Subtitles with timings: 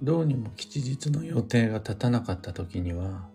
[0.00, 3.28] どうにも吉日の予定が立たなかった時には、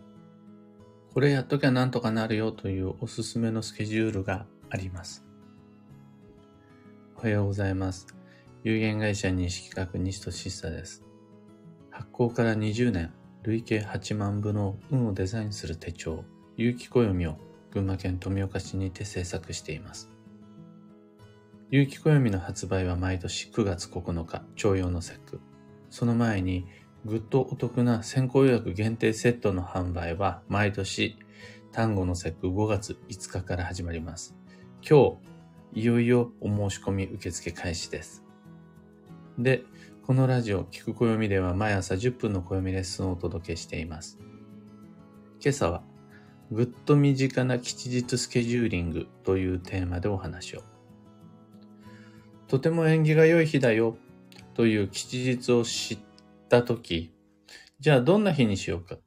[1.14, 5.26] これやっときゃなんとかなるよというおすすめのスケジュールがあります。
[7.18, 8.08] おはようございます。
[8.64, 11.04] 有限会社西企画西俊久です。
[11.92, 13.12] 発行から20年、
[13.44, 16.24] 累計8万部の運をデザインする手帳、
[16.56, 17.38] 有機暦を
[17.72, 20.10] 群馬県富岡市にて制作しています。
[21.72, 25.42] 有機暦の発売は毎年9月9日、徴用の節句。
[25.94, 26.66] その前に、
[27.06, 31.20] ぐっとお得な先行予約限定セットの販売は毎年
[31.72, 34.36] 単語の節句5月5日から始まります。
[34.82, 35.20] 今
[35.76, 38.24] 日、いよいよお申し込み受付開始です。
[39.38, 39.66] で、
[40.02, 44.18] このラジオ、聞く暦では毎朝10分の暦レッスンをお届けしています。
[45.40, 45.84] 今朝は、
[46.52, 50.64] ぐっと身近な吉日スケジューリングというテーマでお話を。
[52.48, 53.96] とても縁起が良い日だよ
[54.54, 56.00] という吉日を知っ
[56.50, 57.12] たとき、
[57.80, 58.98] じゃあどんな日にしようか？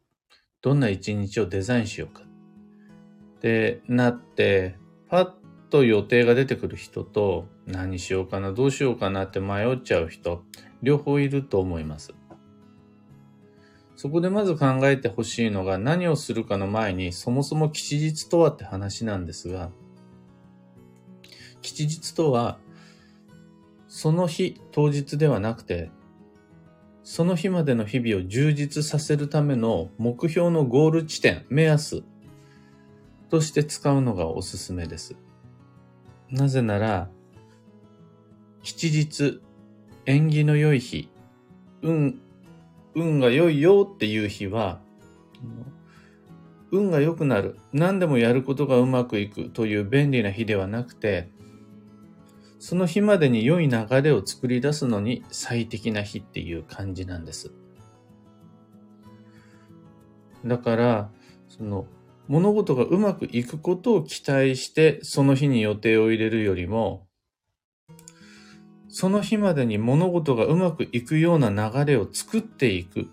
[0.60, 2.22] どんな一日をデザインしようか？
[2.22, 4.76] ってなって、
[5.08, 5.30] パッ
[5.70, 9.24] と予定が出てくる人と、何しようかな、どうしようかな？
[9.24, 10.42] って迷っちゃう人、
[10.82, 12.14] 両方いると思います。
[13.94, 19.70] そこでまず考えてほしいのが何をするかの前にそもそも吉日とはって話なんですが、
[21.62, 22.58] 吉日とは
[23.98, 25.90] その日当日ではなくて、
[27.02, 32.04] その日までの日々を充実させるための目標のゴール地点、目安
[33.30, 35.16] として使うのがおすすめです。
[36.30, 37.08] なぜなら、
[38.62, 39.40] 吉日、
[40.04, 41.08] 縁起の良い日、
[41.80, 42.20] 運、
[42.94, 44.78] 運が良いよっていう日は、
[46.70, 51.30] 運が良くなる、何でもやることがうまくいくという便利な日ではなくて、
[52.66, 57.52] その日までに良い流れを作り出すのに最適な日っていう感じなんです。
[60.44, 61.10] だから、
[61.46, 61.86] その、
[62.26, 67.06] 物事がうまくいくことを期待して、その日に予定を入れるよりも、
[68.88, 73.04] その日までに物事がうまくいくような流れを作っていくっ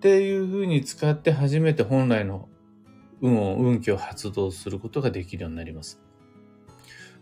[0.00, 2.50] ていう風に使って初めて本来の
[3.22, 6.02] 運を、運気を発動することができるようになります。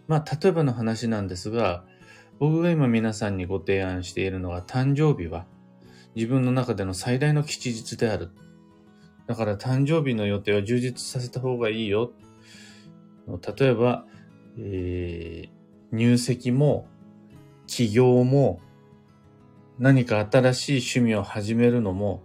[0.08, 1.84] まあ、例えばの話なんですが、
[2.38, 5.46] 僕が今皆さんにご提案しているのは誕生日は
[6.14, 8.30] 自分の中での最大の吉日である。
[9.26, 12.12] だから誕生日の予定を充実させた方がいいよ。
[13.26, 14.04] 例えば、
[14.58, 16.86] えー、入籍も
[17.66, 18.60] 起業も
[19.78, 22.22] 何か新しい趣味を始めるのも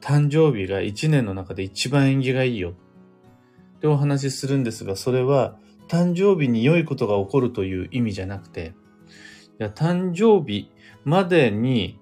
[0.00, 2.74] 誕生日が一年の中で一番縁起がいいよ
[3.76, 5.58] ってお話しするんですが、それは
[5.88, 8.74] 誕生日に良いことが起こるという意味じゃなくて、
[9.58, 10.70] いや誕生日
[11.04, 11.98] までに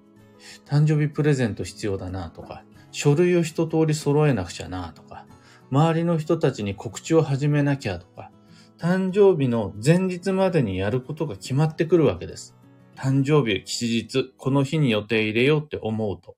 [0.65, 5.25] 誕生日プレゼント必要だなとか、書類を一通り揃えなくちゃなとか、
[5.71, 8.31] 周りの人たちに告知を始めなきゃとか、
[8.77, 12.55] 誕生日の前日までにやることが決まってくるわけです。
[12.95, 16.35] 誕生日、吉日、この日に予定入れようって思うと。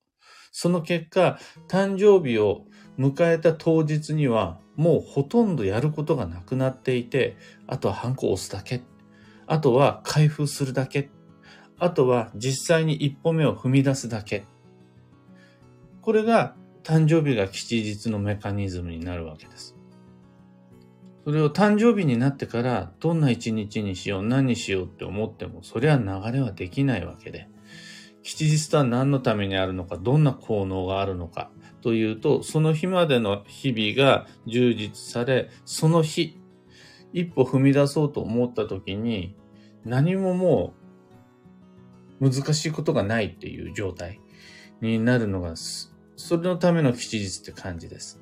[0.59, 1.37] その結果、
[1.67, 2.65] 誕生日を
[2.97, 7.37] 迎えた当日にはもうほとんどやることがなくなっていて、
[7.67, 8.81] あとはハンコを押すだけ。
[9.45, 11.11] あとは開封するだけ。
[11.77, 14.45] あとは実際に一歩目を踏み出すだけ。
[16.01, 19.75] これが誕生日が吉日のメカニズムになるわけです。
[21.23, 27.47] それを誕生日になってからどんな一日にしよう、何にしようって思っても、それは流れはできないわけで。
[28.27, 31.49] 吉日とは何のためにあるのか、どんな効能があるのか
[31.81, 36.37] というと、その日までの日々が充実され、その日、
[37.13, 39.33] 一歩踏み出そうと思った時に、
[39.85, 40.73] 何もも
[42.19, 44.19] う難しいことがないっていう状態
[44.81, 48.21] になるのが、それのための吉日って感じです。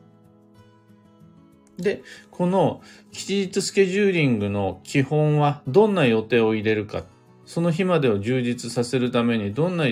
[1.77, 7.03] で、この吉日スケジューリングの基本はどんな予定を入れるか
[7.45, 9.85] その日までを充実させるためにどんな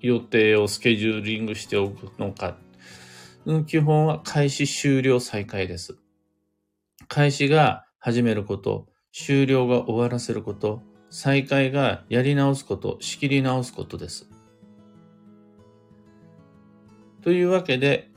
[0.00, 2.56] 予定をスケジューリングしておくのか。
[3.66, 5.98] 基本は開始終了再開です。
[7.08, 14.28] 開始が始めること、終了が終わらせること、再開がやり直すこと、仕切り直すことです。
[17.22, 18.10] というわけで、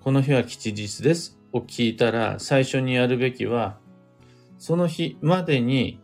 [0.00, 3.78] この日は吉日ですを聞いたら最初にやるべきは、
[4.56, 6.00] その日までに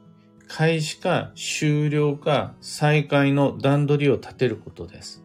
[0.56, 5.24] 開始か終了か再開の段取りを立てることです。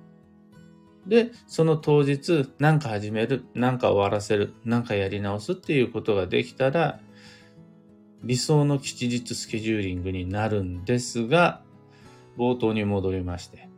[1.06, 7.00] で、その当日何か始める、何か終わらせる、何かやり直すっていうことができたら、
[8.24, 11.62] 理想の吉日スケジューリングになるんですが、
[12.36, 13.70] 冒頭に戻りまして。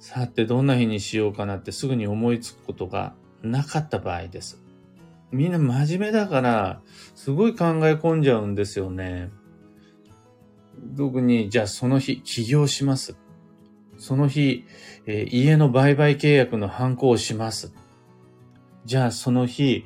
[0.00, 3.14] さてどんな日にしようかなってすぐに思いつくことが
[3.44, 4.60] なかった場合です。
[5.30, 6.80] みんな真面目だから、
[7.14, 9.30] すごい考え込んじゃうんですよね。
[10.96, 13.16] 特に、じゃあその日、起業します。
[13.98, 14.64] その日、
[15.06, 17.72] えー、家の売買契約の反抗をします。
[18.84, 19.84] じゃあその日、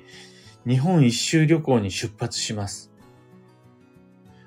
[0.66, 2.92] 日本一周旅行に出発します。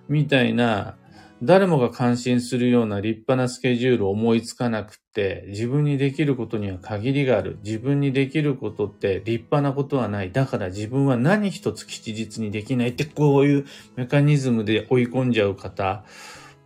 [0.07, 0.97] みたいな、
[1.43, 7.59] 誰もが感心するような立派なスケジュールを思いつかなくて、自分にできることには限りがある。
[7.63, 10.31] 自分にできることって立派なことはない。
[10.31, 13.65] だから自分は何一つ吉日にできないって、こういう
[13.97, 16.05] メカニズムで追い込んじゃう方、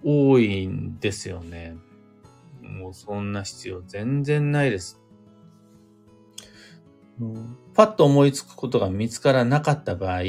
[0.04, 1.76] 多いんですよね。
[2.62, 5.02] もうそんな必要全然ないです。
[7.74, 10.24] パッと思いつくことが見つからなかった場合、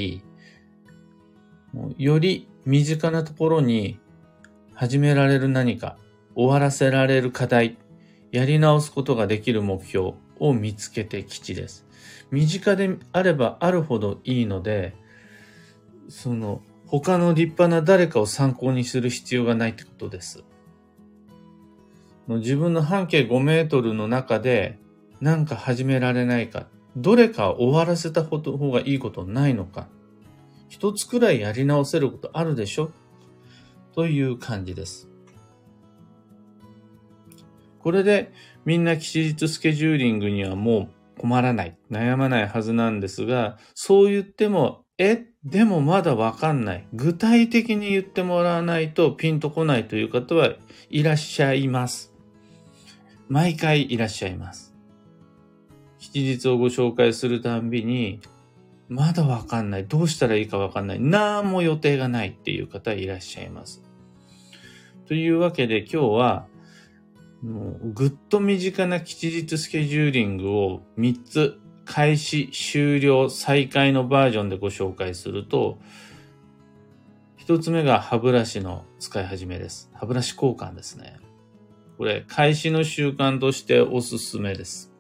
[1.99, 4.01] より身近なところに
[4.75, 5.97] 始められる何か、
[6.35, 7.79] 終わらせられる課題、
[8.33, 11.87] やり直すことができる目標を見つけて基地です。
[12.31, 14.95] 身近であればあるほどいいので、
[16.09, 20.43] その他の立派な誰かを参考にする必要がないってことです。
[22.27, 24.79] 自分の半径5メートルの中で
[25.21, 26.67] 何か始められないか、
[26.97, 28.41] どれか終わらせた方
[28.73, 29.89] がいいことないのか、
[30.69, 32.91] 一つくらいやり直せることあるでしょ
[33.95, 35.09] という感じです。
[37.79, 38.33] これで
[38.65, 46.87] みんな吉日スケジューリングにはもう困らない、悩まないはずなんですが、そう言っても、え、でもまだわかんない。
[46.93, 50.53] 具体的に言ってもらわないとピンとこないという方は
[50.91, 52.13] いらっしゃいます。
[53.31, 54.75] 毎回いらっしゃいます。
[55.99, 58.21] 吉日をご紹介するたんびに、
[58.91, 59.87] まだわかんない。
[59.87, 61.01] どうしたらいいかわかんない。
[61.01, 63.83] 何も予定がないっていう方いらっしゃいます。
[65.07, 66.47] というわけで今日は、
[67.43, 71.60] もうぐっと身近な吉日スケジューリングを3つ
[71.91, 75.81] 開始、終了、再開のバージョンでご紹介すると、
[77.45, 79.91] 1つ目が歯ブラシの使い始めです。
[79.93, 81.19] 歯ブラシ交換ですね。
[81.99, 84.93] これ、開始の習慣としておすすめです。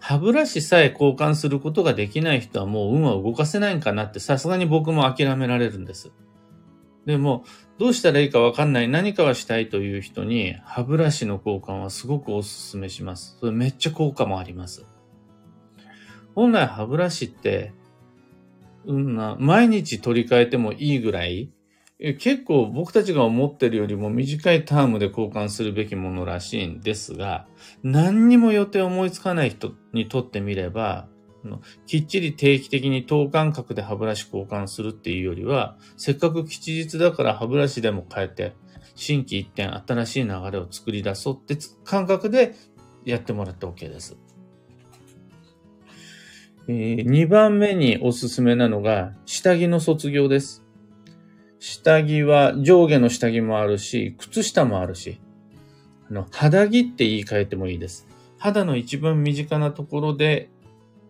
[0.00, 6.10] 歯ブラシさえ交換することができない人はもう運は動かせないんかなってさすがに僕も諦められるんです。
[7.04, 7.44] でも、
[7.78, 13.36] どうしたらいいかわかんない、何かはしたいという人に、歯ブラシの交換はすごくお勧めします。
[13.38, 14.84] それめっちゃ効果もあります。
[16.36, 17.72] 本来歯ブラシって、
[18.84, 21.50] うんな、毎日取り替えてもいいぐらい、
[22.18, 27.46] 結構僕たちが思ってるよりも短いタームで交換するべきものらしいんですが、
[27.82, 31.08] 何にも予定思いつかない人にとってみれば、
[31.86, 38.52] きっちり定期的に等間隔で歯ブラシ交換するっていうよりは、せっかく吉日だから歯ブラシでも変えて、
[38.94, 42.54] 新規一点新しい流れを作り出そうって感覚で
[43.06, 44.18] やってもらって OK です。
[46.68, 50.64] えー、2番目におすすめなのが、下着の卒業です。
[51.58, 55.20] 下着は上下の下着もあるし、靴下もあるし、
[56.10, 58.06] あの、肌着って言い換えてもいいです。
[58.38, 60.50] 肌の一番身近なところで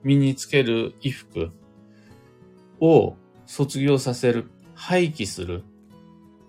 [0.05, 1.51] 身につける衣服
[2.81, 3.17] を
[3.47, 5.65] 卒業させる、廃棄する、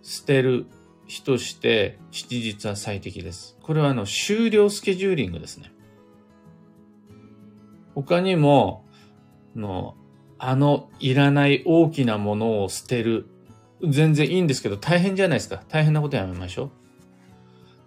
[0.01, 0.65] 捨てる
[1.05, 3.57] 日として七日は最適です。
[3.61, 5.71] これはあの終了スケジューリングですね。
[7.95, 8.85] 他にも、
[9.57, 9.95] の
[10.39, 13.27] あのいらない大きなものを捨てる
[13.83, 15.63] 全然いいんですけど、大変じゃないですか。
[15.67, 16.71] 大変なことやめましょう。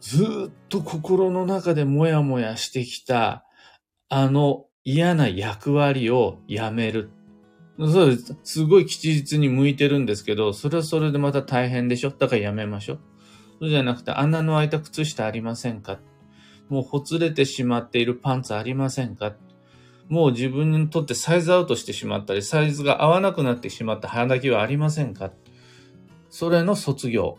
[0.00, 3.44] ずっと心の中でもやもやしてきた、
[4.08, 7.10] あの嫌な役割をやめる。
[7.78, 8.36] そうです。
[8.44, 12.98] すごい吉日に向いてるんですけど、それはそれでまた大変でしょだからやめましょう。
[13.60, 15.98] そうじゃなくて、穴の開いた靴下ありませんか
[16.68, 19.34] もうほつれてしまっているパンツありませんか
[20.11, 25.31] もう自分にとってサイズアウトしてしまったり、サイズが合わなくなってしまった肌着はありませんか？
[26.29, 27.38] それの卒業。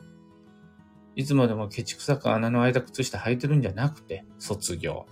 [1.18, 5.06] いつまでもケチくさく穴の開いた靴下履いてるんじゃなくて、卒業。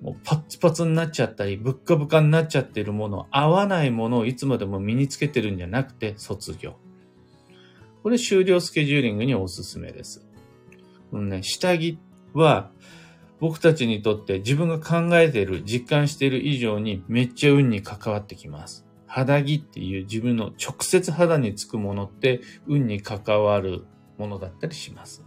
[0.00, 6.76] もうパッツパツになっちゃったり、ぶっかぶかになっちゃってるもの、合わないものをいつまでも身につけてるんじゃなくて、卒業。
[8.02, 10.26] これ終了スケジューリングにおすすめです。
[11.10, 11.98] このね、下着
[12.32, 12.70] は、
[13.40, 18.84] 僕たちにとって自分が考えている、実感している以上にめっちゃ運に関わってきます。
[19.06, 23.84] 肌着っていう自分の直接肌につくものって運に関わる
[24.18, 25.24] ものだったりします。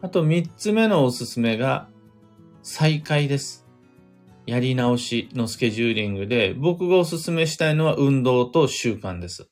[0.00, 1.88] あと三つ目のおすすめが
[2.62, 3.66] 再開です。
[4.46, 9.48] やり直しのスケジューリングで僕がおすすめしたいのは運動と習慣です。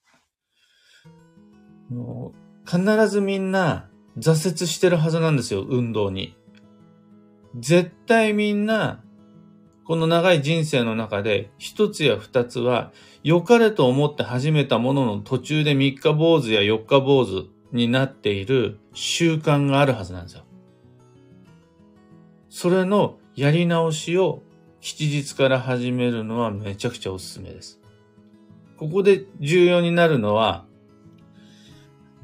[2.66, 6.36] 必ずみんな挫折してるはずなんですよ、運動に。
[7.58, 9.02] 絶対みんな、
[9.84, 20.44] この長い人生の中で、一つや二つは、良かれと思って始めたものの途中で三日坊主や四日坊主になっている習慣があるはずなんですよ。
[22.48, 24.42] それのやり直しを
[24.80, 27.80] 吉日から始めるのはめちゃくちゃおすすめです。
[28.76, 30.64] ここで重要になるのは、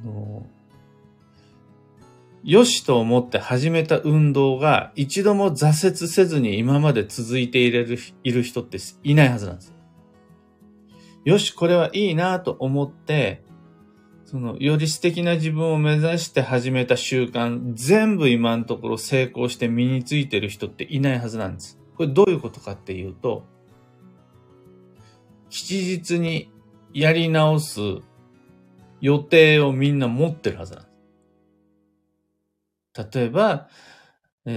[0.02, 0.46] あの
[2.46, 9.74] よしと思って始めた運動が一度も挫折せずに今まで続いていれるいる人っていないはずなんです。
[11.24, 13.42] よし、これはいいなと思って、
[14.24, 21.80] その、より素敵な自分を目指して始めた習慣、全部今のところ成功して身についてる人っていないはずなんです。
[21.96, 23.44] これどういうことかっていうと、
[25.50, 26.52] 吉日に
[26.94, 27.80] やり直す
[29.00, 30.85] 予定をみんな持ってるはずなんです。
[32.96, 33.68] 例えば、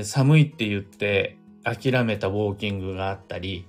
[0.03, 3.67] 寒いって言って諦めたウォーキングがあったり、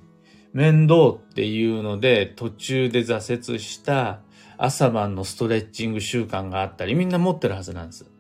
[0.53, 4.21] 面倒っていうので途中で挫折した
[4.59, 8.11] 朝晩のストレッチング習慣があったり、みんな持ってるはずなんです。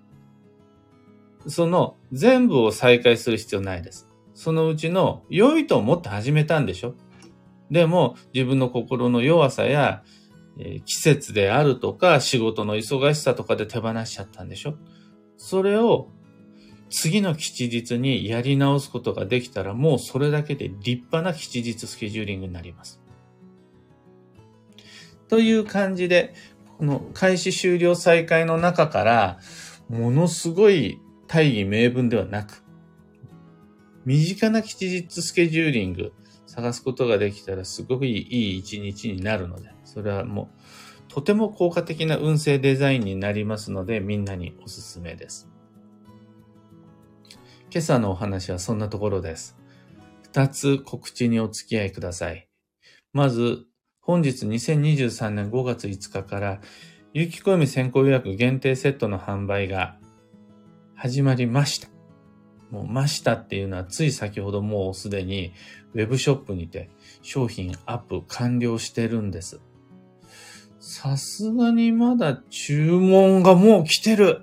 [1.47, 4.11] その全部を再開する必要ないです。
[4.35, 6.95] そのうちの良いと思って始めたんでしょ
[7.71, 10.03] でも自分の心の弱さや、
[10.59, 14.77] え、季節であるとか仕事の忙しさとかで手放しちゃったんでしょ
[15.37, 16.09] それを
[16.91, 23.01] 次の吉日にやり直すことができたらもうそれだけで立派な吉日スケジューリングになります。
[25.29, 26.35] という感じで、
[26.79, 29.39] この開始終了再開の中から、
[29.89, 32.65] ものすごい大義名分ではなく、
[34.05, 36.13] 身近な吉日スケジューリング
[36.47, 40.51] 探すことができたらすごくいい一日になるので、それはも
[41.09, 45.49] うとても効果的な運勢デザインになりますので、みんなにおすすめです。
[47.73, 49.57] 今朝のお話はそんなところです。
[50.23, 52.49] 二つ告知にお付き合いください。
[53.13, 53.65] まず、
[54.01, 56.61] 本日2023年5月5日から、
[57.15, 59.99] 有機小読先行予約限定セットの販売が
[60.97, 61.87] 始まりました。
[62.73, 65.53] もう、ましたっていうのはつい先ほどもうすでに
[65.95, 66.91] ウェブショップにて
[67.23, 69.61] 商品アップ完了してるんです。
[70.81, 74.43] さすがにまだ注文がもう来てる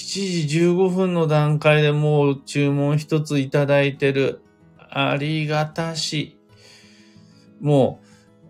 [0.00, 4.40] 7時15分の段階でもう注文一ついただいてる。
[4.88, 6.38] ありがたし。
[7.60, 8.00] も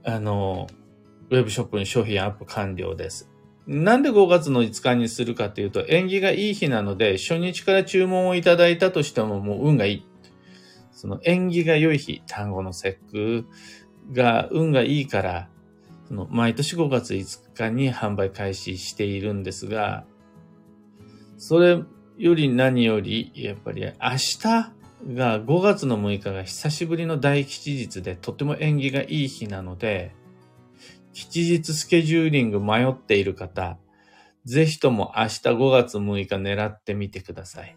[0.05, 0.69] う、あの、
[1.29, 3.29] ウェブショップに商品アップ完了です。
[3.67, 10.07] なんで5月の5日にするかというと、縁起がいい日なので、初日から注文をいただいたとしてももう運がいい。
[10.93, 13.47] その縁起が良い日、単語の節句
[14.13, 15.49] が運がいいから、
[16.07, 20.05] その毎年5月5日に販売開始しているんですが、
[21.41, 21.83] それ
[22.19, 24.39] より何より、やっぱり明日
[25.15, 30.15] が5月の6日が久しぶりの大吉日でとても縁起がいい日なので、
[31.15, 33.79] 吉日スケジューリング迷っている方、
[34.45, 37.75] ぜひとも明日5月6日狙ってみてください。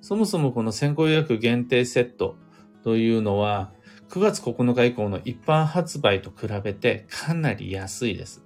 [0.00, 2.36] そもそもこの先行予約限定セット
[2.84, 3.72] というのは
[4.10, 8.44] 9月9日以降の一般発売と比べてかなり安いです。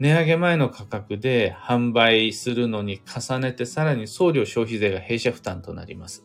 [0.00, 6.24] 値上げ前の価格で販売するのに重ねてさらに送料消費税が弊社負担となります。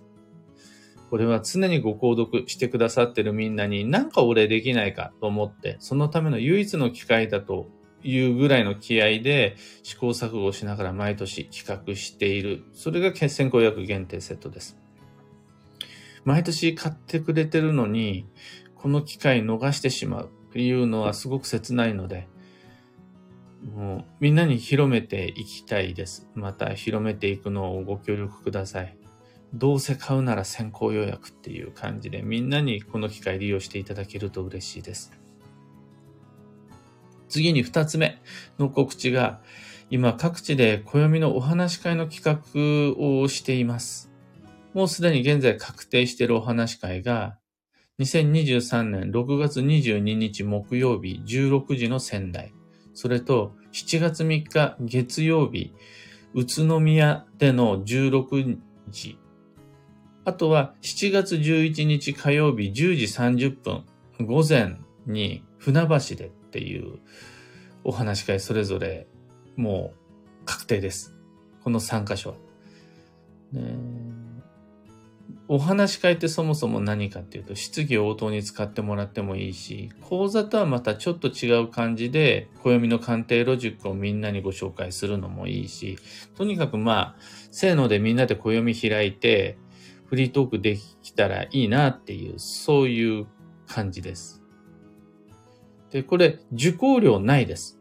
[1.10, 7.68] これは常にご購読してくださってるみんなに何かお礼できないかと思って、そのための唯一の機会だと
[8.02, 12.64] いうぐらいの気合で試行錯誤しながら毎年企画している。
[12.72, 14.78] それが先行予約限定セットです。
[16.24, 18.26] 毎年買ってくれてるのに、
[18.76, 22.30] この機会逃してしまうというのはすごく切ないので、
[23.66, 26.30] もうみんなに広めていきたいです。
[26.36, 28.98] また広めていくのをご協力ください。
[29.54, 35.12] どうせ買うなら先行予約っていう感じでみんなにこの機会利用していただけると嬉しいです。
[37.28, 38.22] 次に二つ目
[38.60, 39.42] の告知が
[39.90, 44.12] 今各地で暦のお話会の企画をしています。
[44.74, 47.38] もうすでに現在確定しているお話会が
[48.00, 52.54] 2023年6月22日木曜日16時の仙台。
[52.96, 55.74] それと、7月3日月曜日、
[56.34, 58.58] 宇都宮での16
[58.90, 59.20] 時。
[60.24, 63.86] あとは、7月11日火曜日10時30分、
[64.26, 67.00] 午前に船橋でっていう
[67.84, 69.08] お話し会それぞれ
[69.56, 71.14] もう確定です。
[71.64, 72.36] この3箇所は。
[75.48, 86.00] お話し会ってそもそも何かっていうと、質疑応答に使ってもらってもいいし、講座とはまたちょっと違う感じで、暦の鑑定ロジックをみんなにご紹介するのもいいし、
[86.36, 87.16] とにかくまあ、
[87.52, 89.58] せーのでみんなで暦開いて、
[90.06, 93.28] フリートークできたらいいなっていう、そういう
[93.68, 94.42] 感じです。
[95.92, 97.80] で、これ、受講料ないです。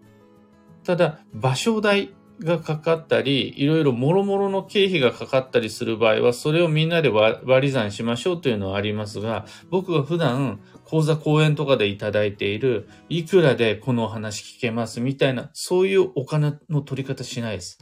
[0.85, 17.79] ただ、場所代がかかったり、いろいろ諸々の経費がかかったりする場合は、それをみんなで割り算しましょうというのはありますが、僕が普段講座講演とかでいただいている、いくらでこのお話聞けますみたいな、そういうお金の取り方しないです。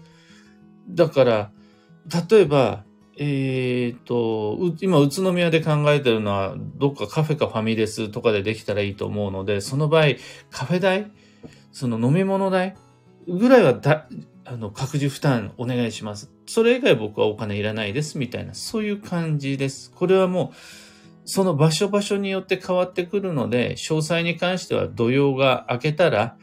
[0.88, 1.52] だから、
[2.30, 2.84] 例えば、
[3.16, 10.14] えっ、ー、と、今、宇都宮で考えてるのは、どっかカフェかファミレスとかでできたらいいと思うので、その場合、
[10.50, 11.10] カフェ代、
[11.72, 12.76] その飲み物代
[13.28, 14.08] ぐらいはだ
[14.44, 16.30] あの、各自負担お願いします。
[16.46, 19.92] それ以外僕はお金いらないです、みたいな、そういう感じです。
[19.92, 20.56] これはもう、
[21.24, 26.36] その場所場所によって変わってくるので、詳細に関しては土曜が明けたら、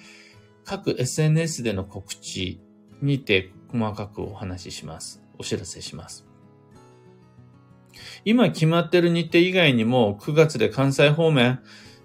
[0.64, 2.62] 各 SNS での告知
[3.02, 5.22] にて細かくお話しします。
[5.38, 6.26] お知らせします。
[8.24, 11.60] 今決まってる日程以外にも、9月で関西方面、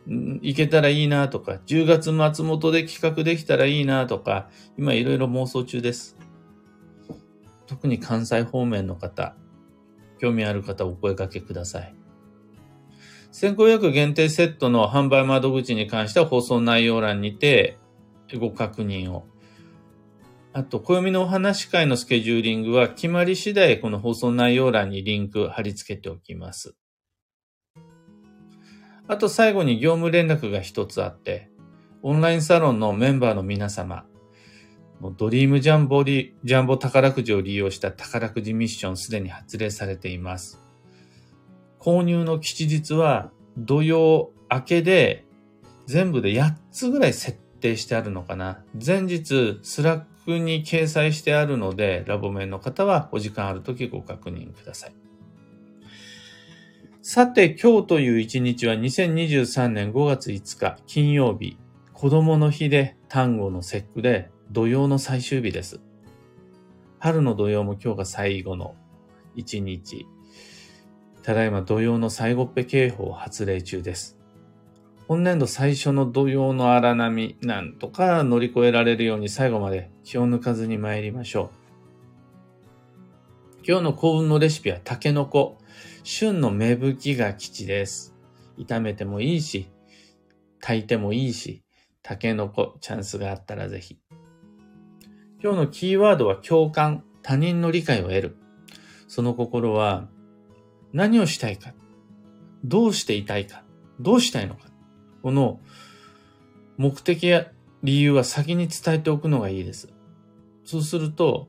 [0.07, 6.17] 行けたらいいなとか、10月松本で企画できたらいいなとか、今いろいろ妄想中です。
[7.67, 9.35] 特に関西方面の方、
[10.19, 11.95] 興味ある方お声掛けください。
[13.33, 17.79] 先行予約限定セットの販売窓口に関しては放送内容欄にて
[18.39, 19.27] ご確認を。
[20.53, 26.77] あと、暦のお話会のスケジューリングは決まり次第この放送内容欄にリンク貼り付けておきます。
[29.07, 31.51] あと最後に業務連絡が一つあって、
[32.03, 34.07] オンラインサロンのメンバーの皆様、
[35.17, 40.63] ドリームジャンボリ、ジャンボ宝くじを利用した宝くじミッションすでに発令されています。
[41.79, 45.27] 購入の吉日は土用明けで
[45.87, 48.65] 全部で8つぐらい設定してあるのかな。
[48.75, 55.04] 前日スラックに掲載してあるので、ラボメンの方はお時間あるときご確認ください。
[57.07, 61.59] さて、今日という一日は2023年5月5日金曜日、
[61.93, 65.83] 子供の日で端午の節句で土用の最終日です。
[66.99, 68.75] 春の土用も今日が最後の
[69.35, 70.07] 一日。
[71.23, 74.19] ただいま土曜の最後っぺ警報発令中です。
[75.07, 81.65] 本年度最初の土曜の荒波、なんとか乗り越えられるように最後まで気を抜かずに参りましょう。
[83.69, 85.59] 今日の幸運のレシピはタケノコ。
[86.07, 88.15] 旬の芽吹きが吉です。
[88.59, 89.71] 炒めてもいいし、
[90.61, 91.65] 炊いてもいいし、
[92.03, 93.99] タケノコ、チャンスがあったらぜひ。
[95.43, 98.37] 今日のキーワードは共感、他人の理解を得る。
[99.09, 100.11] その心は、
[100.93, 101.73] 何をしたいか、
[102.65, 103.65] どうしていたいか、
[103.99, 104.67] どうしたいのか。
[105.23, 105.59] この
[106.77, 107.51] 目的や
[107.83, 109.89] 理由は先に伝えておくのがいいです。
[110.65, 111.49] そうすると、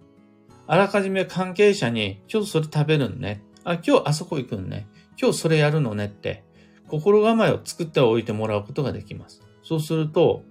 [0.66, 3.44] あらかじめ関係者に、今日それ食べるのね。
[3.66, 4.88] あ、今日あそこ行くのね。
[5.22, 6.46] 今日それやるのねって、
[6.88, 9.42] 心構えを作っておいてもらうことができます。
[9.64, 10.44] そうすると、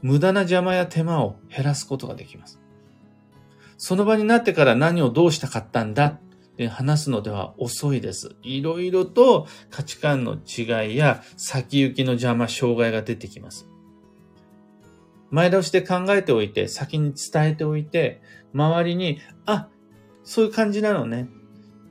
[0.00, 2.60] 無駄な邪魔や手間を減らすことができます。
[3.76, 6.06] その場になってから何をどうしたかったんだ？
[6.06, 6.18] っ
[6.56, 8.36] て話すのでは遅いです。
[8.42, 13.68] いろいろと価値観の違いや先行きの邪魔、障害が出てきます。
[15.30, 18.22] 前倒しで考えておいて、先に伝えておいて、
[18.54, 19.68] 周りに、あ、
[20.22, 21.28] そういう感じなのね。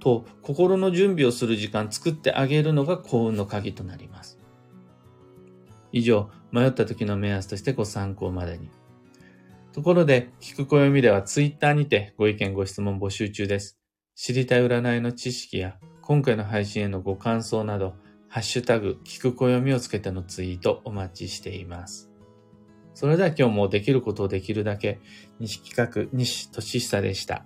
[0.06, 4.38] と心の準備をする時間作ってあげるのが幸運の鍵となります。
[5.92, 8.70] 以上、迷った時の目安としてご参考までに。
[9.74, 13.80] ところで、聞く暦ではツイッターにてご意見ご質問募集中です。
[14.14, 17.96] 知りたい占いの知識や今回の配信へのご感想など、
[18.28, 22.12] ハッシュタグ、聞く暦をつけてのツイートお待ちしています。
[22.94, 25.00] それでは今日もできることをできるだけ、
[25.40, 27.44] 西企画、西俊久でした。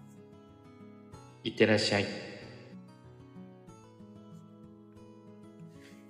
[1.46, 2.29] いってらっしゃい。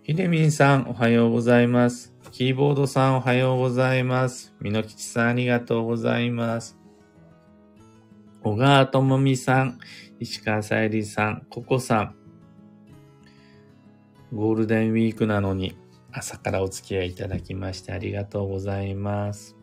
[0.09, 2.15] ひでみんさん、おはようございます。
[2.31, 4.55] キーボードさん、おはようございます。
[4.59, 6.79] みのきちさん、ありがとうございます。
[8.41, 9.77] 小川ともみさん、
[10.19, 12.15] 石川さゆりさん、ここさん。
[14.33, 15.77] ゴールデンウィークなのに、
[16.11, 19.55] 朝からお付き合いいただきましてありがとうございます。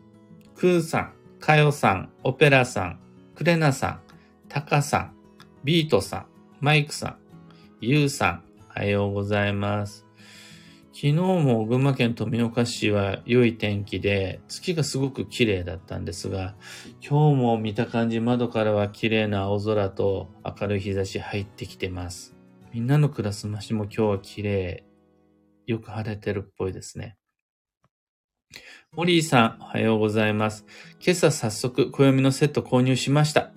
[0.55, 2.99] くーさん、かよさん、オペラさん、
[3.35, 3.99] クレナさん、
[4.47, 5.15] タカさん、
[5.65, 6.25] ビートさん、
[6.61, 7.17] マイクさん、
[7.81, 8.43] ユウさん、
[8.77, 10.06] おはようございます。
[10.99, 16.55] 昨日も群馬県富岡市は良い天気で、月がすごく綺麗だったんですが、
[17.07, 22.35] 今日も見た感じ窓からは綺麗な青空と明るい日差し入ってきてます。
[22.73, 24.85] みんなのクラスマシも今日は綺麗。
[25.67, 27.15] よく晴れてるっぽいですね。
[28.91, 30.65] モリーさん、おはようございます。
[30.99, 33.51] 今朝早速、暦のセット購入しました。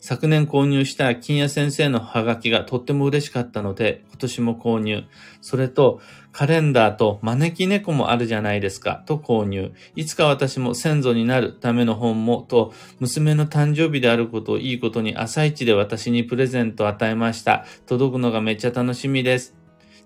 [0.00, 5.04] 昨年購入した金谷先生のハガキがとっても嬉しかったので、今年も購入。
[5.40, 6.00] それと、
[6.32, 9.72] カレンダーと招き猫もあるじゃないですか、と購入。
[9.94, 17.64] いつか私も先祖になるための本も、と、娘の誕生日であることをいいことに朝一で私にプレゼントを与えました。
[17.86, 19.54] 届くのがめっちゃ楽しみです。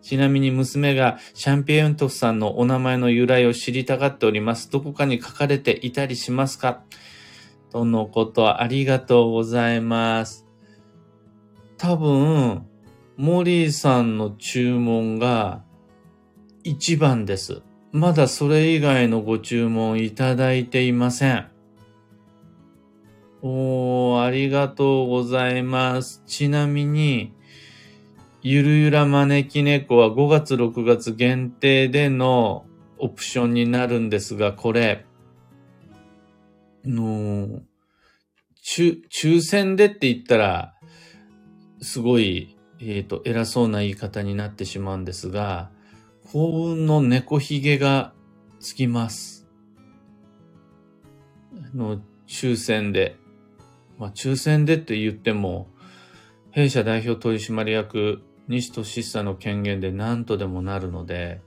[0.03, 4.71] ちなみに娘がシャンピエントフさんのお名前の由来を知りたがっております。
[4.71, 6.81] どこかに書かれていたりしますか？
[7.71, 10.47] とのことありがとうございます。
[11.79, 12.67] 多分、
[13.17, 15.63] モリーさんの注文が
[16.65, 17.63] 一番です。
[17.93, 21.49] まだそれ以外のご注文いただいていません。
[23.43, 26.23] おー、ありがとうございます。
[26.27, 27.33] ちなみに、
[28.43, 32.65] ゆるゆら招き猫は5月6月限定での
[32.99, 35.07] オプションになるんですが、これ、
[36.85, 37.61] の、
[38.65, 40.75] 抽、抽選でって言ったら、
[41.81, 45.71] すごい、えっ、ー、と、偉そうな言い方になってしまうんですが、
[46.33, 48.13] 幸運の猫ひげが
[48.61, 49.49] つきます。
[51.55, 53.17] あの、抽選で。
[53.99, 55.69] まあ、抽選でって言っても、
[56.53, 61.41] 弊社代表取締役、西俊久の権限で何とでもなるので、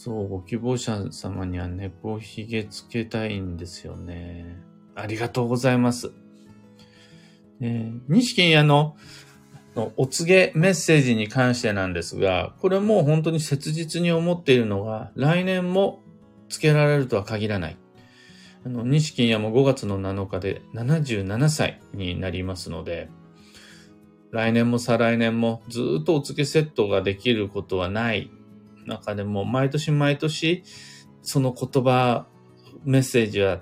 [0.00, 4.62] そう、ご希望者様には猫ひげつけたいんですよね。
[4.94, 6.12] ありがとうございます。
[7.60, 8.96] えー、西屋の
[9.96, 16.00] お告げメッセージに関してなんですが、これも本当に切実に思っているのが、来年も
[16.48, 17.76] つけられるとは限らない。
[18.64, 23.08] あの、西屋も5月の7日で77歳になりますので、
[24.30, 28.30] 来年も再来年もずっとお告げセットができることはない
[28.88, 30.64] 中でも、毎年毎年、
[31.22, 32.26] その言葉、
[32.84, 33.60] メッセージは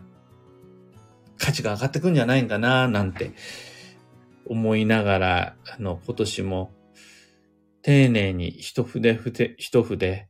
[1.38, 3.32] 価値が上がってくんじゃないんかな、なんて
[4.46, 6.72] 思いながら、あの、今年も
[7.82, 10.28] 丁寧に一筆筆、一筆、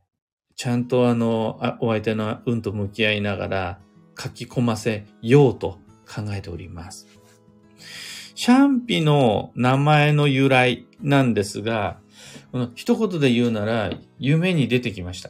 [0.55, 3.79] ちゃんとあの、お相手の運と向き合いながら
[4.17, 7.07] 書き込ませようと考えております。
[8.35, 11.99] シャンピの名前の由来なんですが、
[12.57, 15.29] この一言で言うなら、夢に出てきました。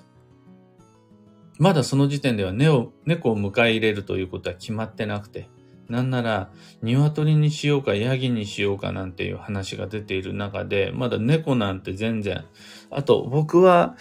[1.59, 5.49] まだその時点では猫を迎え入れるということは決まってなくて、
[5.89, 12.45] なんなら、鶏にしようか、ヤギにしようかなんていう話が出ている中で、まだ猫なんて全然。
[12.91, 13.97] あと、僕は、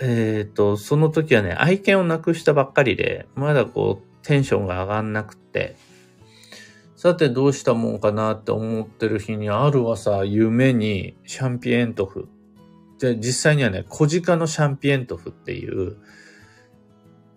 [0.00, 5.76] えっ、ー、と、その時はね、愛犬を亡くしたばっかりで、まだこう、テンションが上がんなくて、
[7.06, 12.28] さてどうしたもんかなって思ってる日にある朝夢にシャンピエントフ。
[12.98, 15.98] で、実際にはね、小鹿のシャンピエントフっていう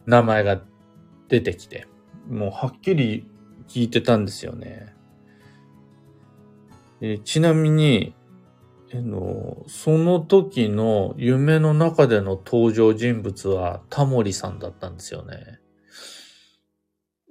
[0.08, 0.60] 名前が
[1.28, 1.86] 出てきて、
[2.28, 3.28] もうはっきり
[3.68, 4.96] 聞いてたんですよね。
[7.02, 8.16] えちなみに、
[8.92, 15.59] あの、その時の夢の中での登場人物はタモリさんだったんですよね。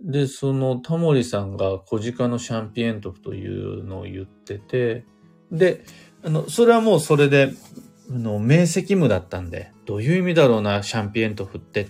[0.01, 5.05] で、そのタモリさんが小鹿のシャンピエントフというのを言ってて、
[5.51, 5.85] で、
[6.25, 7.53] あの、それはもうそれで、
[8.11, 11.89] あの、明晰夢だったんで、どういう意味だろうな、シャンピエントフって。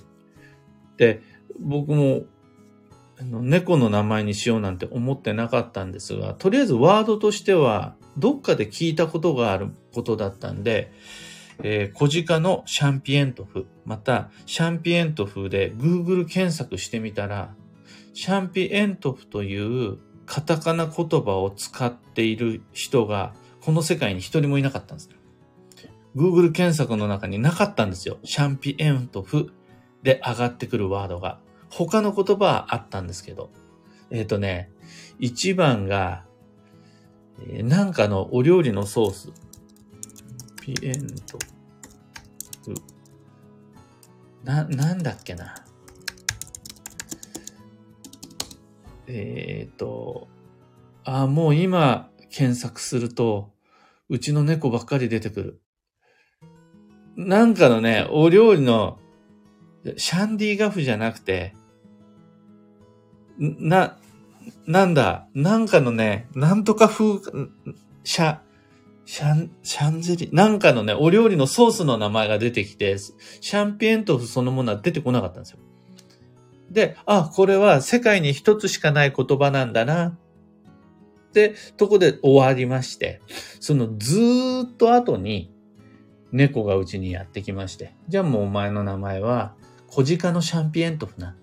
[0.96, 1.22] で、
[1.60, 2.24] 僕も、
[3.20, 10.92] あの、猫の名前にしようなんて思ってなかったんですが、とりあえずワードとしては、どっかで聞いたことがあることだったんで、
[11.62, 17.54] えー、小鹿のシャンピエントフ、また、シャンピエントフで Google 検索してみたら、
[18.18, 25.10] シャンピエントフというカタカナ言葉を使っている人がこの世界に一人もいなかったんです。
[26.16, 28.18] Google 検索の中になかったんですよ。
[28.24, 29.52] シャンピエントフ
[30.02, 31.38] で上がってくるワードが。
[31.70, 33.50] 他の言葉はあったんですけど。
[34.10, 34.72] えっ、ー、とね、
[35.20, 36.24] 一番が、
[37.46, 39.32] えー、なんかのお料理のソース。
[40.60, 41.38] ピエント
[42.64, 42.74] フ。
[44.42, 45.54] な、なんだっけな。
[49.08, 50.28] えっ、と、
[51.04, 53.50] あ、もう今検索すると、
[54.08, 55.60] うちの猫ばっかり出てくる。
[57.16, 58.98] なんかのね、お料理の、
[59.96, 61.54] シャンディガフじゃなくて、
[63.38, 63.96] な、
[64.66, 67.20] なんだ、なんかのね、なんとか風、
[68.04, 68.40] シャ、
[69.06, 75.58] シャン、シャンゼリ、なんかのね、お料理のソースの名前が出てきて、シャンピエントフそのものは出てこなかったんですよ。
[76.70, 80.18] で、あ、これは世界に一つしかない言葉なんだな。
[81.28, 83.20] ってとこで終わりまして、
[83.60, 85.52] そのずーっと後に
[86.32, 89.54] 猫がうちにやってきまして、じゃあもうお前の名前は
[89.88, 91.36] 小鹿のシャンピエントフな。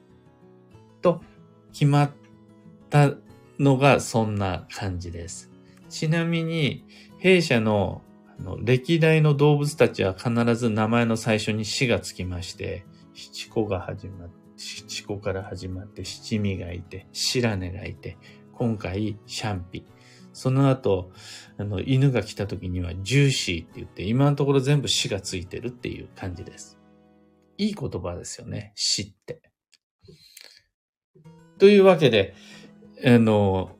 [1.01, 1.21] と
[1.71, 2.11] 決まっ
[2.89, 3.13] た
[3.59, 5.51] のがそんな感じです。
[5.89, 6.83] ちなみに、
[7.19, 8.01] 弊社の
[8.61, 18.17] 歴代の動物たちは必ず名前の最初に死がつきまして、七子が始まって、七子から始まって、七味がいて、白根がいて、
[18.53, 19.85] 今回、シャンピ。
[20.33, 21.11] その後、
[21.57, 26.77] あの、犬が来た時にはジューシーって言って、今のところ全部死がついてるっていう感じです。
[27.57, 29.41] いい言葉ですよね、死って。
[31.57, 32.35] というわけで、
[33.05, 33.77] あの、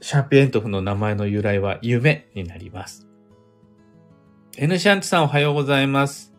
[0.00, 3.06] シャーピエントフの名前の由来は夢になります。
[4.56, 6.31] N シャンテさんおはようございます。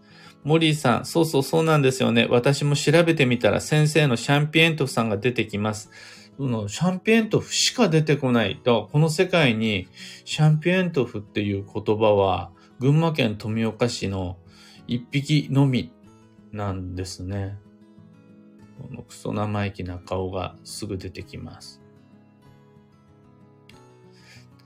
[0.44, 2.28] モリーさん、そうそうそうなんですよね。
[2.30, 5.90] 私も調べてみたら先生のシャンピエントフさんが出てきます。
[6.38, 8.60] そのシャンピエントフしか出てこない。
[8.64, 9.88] だからこの世界に
[10.26, 14.38] シャンピエントフっていう言葉は群馬県富岡市の
[14.88, 15.94] 一匹のみ
[16.52, 17.58] なんですね。
[18.82, 21.82] このクソ生意気な顔がすぐ出てきます。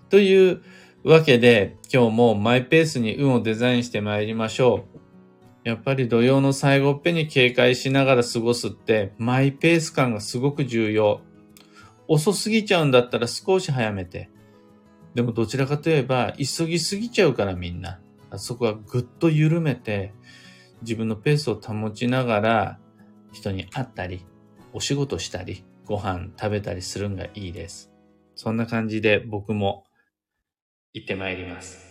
[0.09, 0.61] という
[1.03, 4.96] わけで、今日もマイペースに運をデザインして参りましょう。
[5.67, 11.19] やっぱり土曜の最後っぺに警戒しながら過ごすって、マイペース感がすごく重要。
[12.07, 14.29] 遅すぎちゃうんだったら少し早めて。
[15.13, 17.99] でもどちらかといえば、急ぎすぎちゃうからみんな。
[18.37, 20.13] そこはぐっと緩めて、
[20.83, 22.79] 自分のペースを保ちながら、
[23.33, 24.25] 人に会ったり、
[24.71, 27.91] お仕事したり、ご飯食べたりするんがいいです。
[28.35, 29.83] そんな感じで僕も
[30.93, 31.86] 行ってまいります。